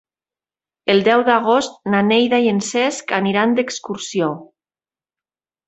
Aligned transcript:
El 0.93 1.03
deu 1.07 1.21
d'agost 1.27 1.77
na 1.95 1.99
Neida 2.09 2.41
i 2.47 2.51
en 2.55 2.63
Cesc 2.69 3.15
aniran 3.21 3.55
d'excursió. 3.61 4.33